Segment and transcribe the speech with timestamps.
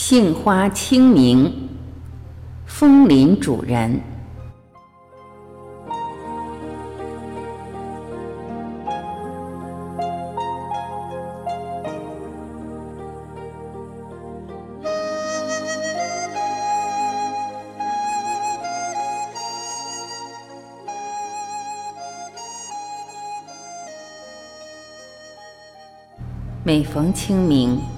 [0.00, 1.52] 杏花清明，
[2.66, 4.00] 枫林主人。
[26.62, 27.97] 每逢清明。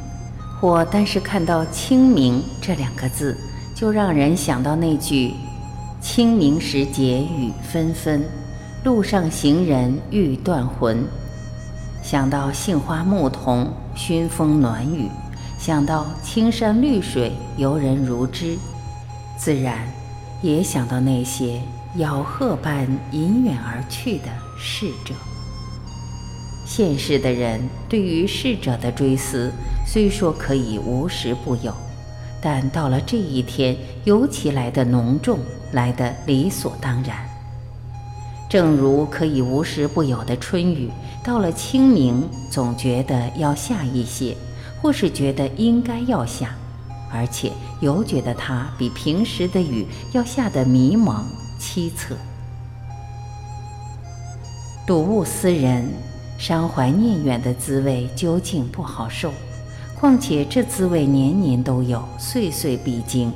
[0.61, 3.35] 或单是看到“清明”这两个字，
[3.75, 5.33] 就让人想到那句
[6.03, 8.23] “清明时节雨纷纷，
[8.85, 11.03] 路上行人欲断魂”，
[12.05, 15.09] 想到杏花牧童熏风暖雨，
[15.59, 18.59] 想到青山绿水游人如织，
[19.39, 19.91] 自然
[20.43, 21.63] 也想到那些
[21.97, 24.27] 咬鹤般隐远而去的
[24.59, 25.15] 逝者。
[26.73, 29.51] 现世的人对于逝者的追思，
[29.85, 31.75] 虽说可以无时不有，
[32.41, 35.41] 但到了这一天，尤其来得浓重，
[35.73, 37.29] 来得理所当然。
[38.49, 40.89] 正如可以无时不有的春雨，
[41.25, 44.37] 到了清明，总觉得要下一些，
[44.81, 46.55] 或是觉得应该要下，
[47.13, 51.25] 而且尤觉得它比平时的雨要下得迷茫
[51.59, 52.15] 凄恻。
[54.87, 55.93] 睹物思人。
[56.41, 59.31] 伤怀念远的滋味究竟不好受，
[59.95, 63.31] 况且这滋味年年都有，岁岁必经。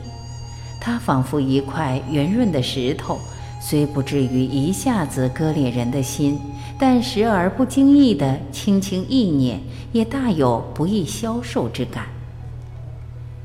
[0.80, 3.19] 它仿佛一块圆润的石头，
[3.61, 6.38] 虽不至于一下子割裂人的心，
[6.78, 9.61] 但时而不经意的轻轻一捻，
[9.92, 12.06] 也大有不易消受之感。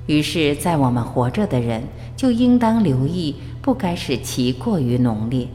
[0.06, 1.84] 于是，在我们活着的人，
[2.16, 5.50] 就应当留意，不该使其过于浓烈。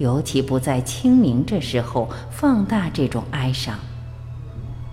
[0.00, 3.78] 尤其不在清明这时候放大这种哀伤，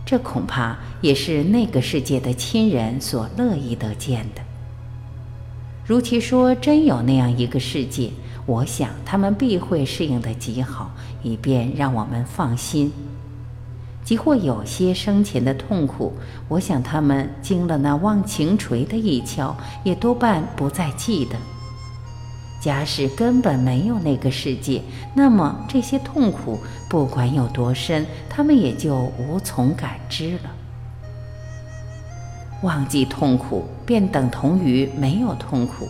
[0.06, 4.42] 这恐怕也是那个世界的亲人所乐意得见的。
[5.86, 8.12] 如其说真有那样一个世界，
[8.46, 10.92] 我想他们必会适应得极好，
[11.24, 12.92] 以便让我们放心。
[14.04, 16.12] 即或有些生前的痛苦，
[16.50, 19.56] 我想他们经了那忘情锤的一敲，
[19.86, 21.38] 也多半不再记得。
[22.60, 24.82] 假使根本没有那个世界，
[25.14, 26.60] 那么这些痛苦
[26.90, 30.52] 不管有多深，他们也就无从感知了。
[32.64, 35.86] 忘记痛苦，便等同于没有痛苦；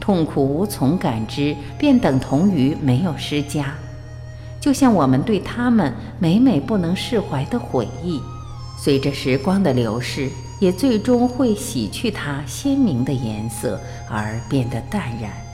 [0.00, 3.74] 痛苦无从感知，便等同于没有施加。
[4.58, 8.20] 就像我们对他们每每不能释怀的悔意，
[8.78, 13.78] 随着时光的流逝，也最终会洗去它鲜明的颜色，
[14.10, 15.45] 而变得淡然。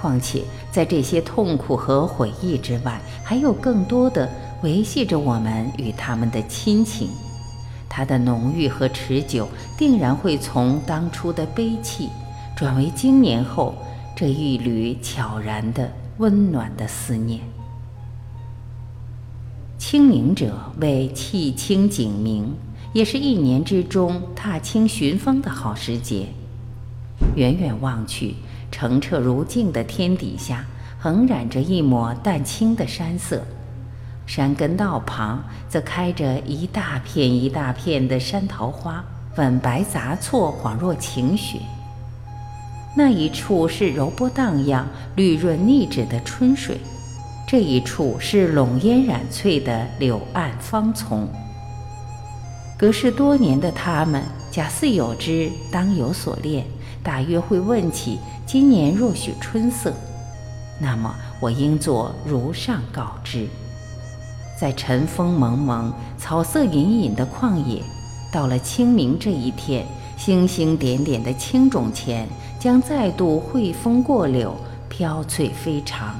[0.00, 4.28] 况且，在这些痛苦和回忆之外，还有更多的
[4.62, 7.08] 维系着我们与他们的亲情。
[7.88, 12.08] 它的浓郁和持久，定然会从当初的悲戚，
[12.56, 13.74] 转为经年后
[14.16, 17.40] 这一缕悄然的温暖的思念。
[19.76, 22.54] 清明者为气清景明，
[22.92, 26.28] 也是一年之中踏青寻风的好时节。
[27.34, 28.34] 远远望去。
[28.70, 30.64] 澄澈如镜的天底下，
[30.98, 33.38] 横染着一抹淡青的山色；
[34.26, 39.04] 山根道旁，则开着一大片一大片的山桃花，
[39.34, 41.58] 粉白杂错，恍若晴雪。
[42.96, 44.86] 那一处是柔波荡漾、
[45.16, 46.78] 绿润腻脂的春水，
[47.48, 51.28] 这一处是笼烟染翠的柳岸芳丛。
[52.78, 56.64] 隔世多年的他们，假似有之，当有所恋，
[57.02, 58.18] 大约会问起。
[58.46, 59.92] 今年若许春色，
[60.80, 63.46] 那么我应作如上告知。
[64.58, 67.80] 在晨风蒙蒙、草色隐隐的旷野，
[68.32, 72.28] 到了清明这一天，星星点点的青冢前，
[72.58, 74.56] 将再度汇风过柳，
[74.88, 76.16] 飘翠飞长。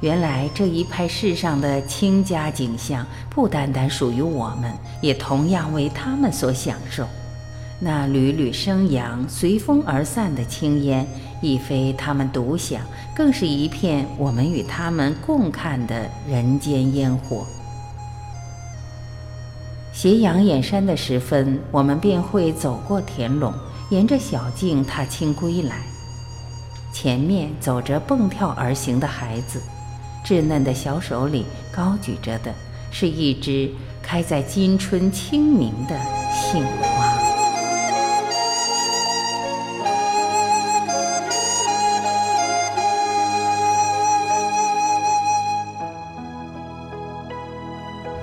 [0.00, 7.06] 原来这一派世上的清佳景象，不单单属于我们，也同样为他们所享受。
[7.78, 11.06] 那缕缕生扬、随风而散的青烟，
[11.42, 12.80] 亦非他们独享，
[13.14, 17.46] 更是一片我们与他们共看的人间烟火。
[19.92, 23.52] 斜阳掩山的时分，我们便会走过田垄，
[23.90, 25.76] 沿着小径踏青归来。
[26.92, 29.60] 前面走着蹦跳而行的孩子，
[30.24, 32.54] 稚嫩的小手里高举着的，
[32.90, 33.70] 是一支
[34.02, 35.98] 开在今春清明的
[36.32, 37.05] 杏花。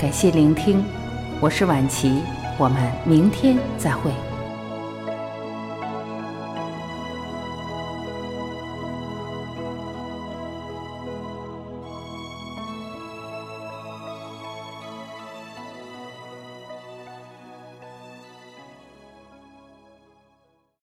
[0.04, 0.84] 感谢聆听，
[1.40, 2.22] 我是晚琪，
[2.58, 4.12] 我们明天再会。